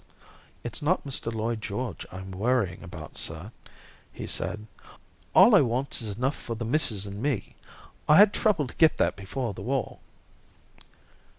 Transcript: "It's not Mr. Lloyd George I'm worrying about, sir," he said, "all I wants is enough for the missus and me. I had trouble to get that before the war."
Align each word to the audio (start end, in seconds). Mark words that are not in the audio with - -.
"It's 0.63 0.81
not 0.81 1.03
Mr. 1.03 1.31
Lloyd 1.31 1.61
George 1.61 2.07
I'm 2.11 2.31
worrying 2.31 2.81
about, 2.81 3.17
sir," 3.17 3.51
he 4.11 4.25
said, 4.25 4.65
"all 5.35 5.53
I 5.53 5.61
wants 5.61 6.01
is 6.01 6.17
enough 6.17 6.35
for 6.35 6.55
the 6.55 6.65
missus 6.65 7.05
and 7.05 7.21
me. 7.21 7.55
I 8.09 8.17
had 8.17 8.33
trouble 8.33 8.65
to 8.65 8.73
get 8.77 8.97
that 8.97 9.15
before 9.15 9.53
the 9.53 9.61
war." 9.61 9.99